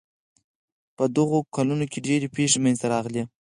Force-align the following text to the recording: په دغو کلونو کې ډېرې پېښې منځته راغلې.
په 0.97 1.03
دغو 1.15 1.39
کلونو 1.55 1.85
کې 1.91 1.99
ډېرې 2.07 2.27
پېښې 2.35 2.57
منځته 2.63 2.85
راغلې. 2.93 3.23